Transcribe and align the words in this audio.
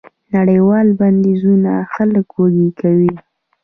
نړیوال 0.35 0.87
بندیزونه 0.99 1.71
خلک 1.93 2.27
وږي 2.37 2.69
کوي. 2.79 3.13